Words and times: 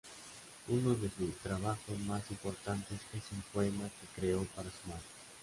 Uno 0.69 0.95
de 0.95 1.11
su 1.15 1.27
trabajos 1.43 1.95
más 2.07 2.23
importantes 2.31 2.99
es 3.13 3.21
un 3.33 3.43
poema 3.53 3.83
que 3.83 4.19
creó 4.19 4.43
para 4.55 4.71
su 4.71 4.89
madre. 4.89 5.03